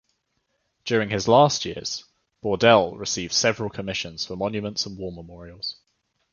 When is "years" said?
1.63-2.05